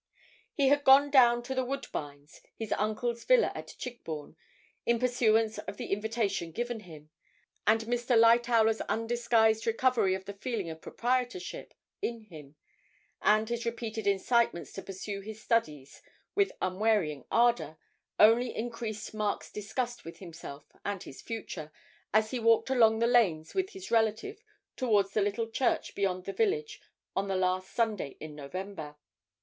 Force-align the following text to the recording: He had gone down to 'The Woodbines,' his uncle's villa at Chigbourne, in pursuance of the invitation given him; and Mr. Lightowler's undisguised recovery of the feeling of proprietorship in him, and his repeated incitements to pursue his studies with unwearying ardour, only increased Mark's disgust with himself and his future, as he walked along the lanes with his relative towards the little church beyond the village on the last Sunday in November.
He 0.51 0.69
had 0.69 0.83
gone 0.83 1.11
down 1.11 1.43
to 1.43 1.53
'The 1.53 1.63
Woodbines,' 1.63 2.41
his 2.57 2.71
uncle's 2.71 3.23
villa 3.23 3.51
at 3.53 3.75
Chigbourne, 3.77 4.35
in 4.83 4.97
pursuance 4.97 5.59
of 5.59 5.77
the 5.77 5.91
invitation 5.93 6.51
given 6.51 6.79
him; 6.79 7.11
and 7.67 7.81
Mr. 7.81 8.17
Lightowler's 8.17 8.81
undisguised 8.89 9.67
recovery 9.67 10.15
of 10.15 10.25
the 10.25 10.33
feeling 10.33 10.71
of 10.71 10.81
proprietorship 10.81 11.75
in 12.01 12.21
him, 12.21 12.55
and 13.21 13.49
his 13.49 13.63
repeated 13.63 14.07
incitements 14.07 14.73
to 14.73 14.81
pursue 14.81 15.21
his 15.21 15.39
studies 15.43 16.01
with 16.33 16.51
unwearying 16.63 17.23
ardour, 17.29 17.77
only 18.19 18.55
increased 18.55 19.13
Mark's 19.13 19.51
disgust 19.51 20.03
with 20.03 20.17
himself 20.17 20.65
and 20.83 21.03
his 21.03 21.21
future, 21.21 21.71
as 22.11 22.31
he 22.31 22.39
walked 22.39 22.71
along 22.71 22.97
the 22.97 23.05
lanes 23.05 23.53
with 23.53 23.69
his 23.73 23.91
relative 23.91 24.41
towards 24.75 25.11
the 25.11 25.21
little 25.21 25.47
church 25.51 25.93
beyond 25.93 26.25
the 26.25 26.33
village 26.33 26.81
on 27.15 27.27
the 27.27 27.35
last 27.37 27.71
Sunday 27.71 28.17
in 28.19 28.33
November. 28.33 28.95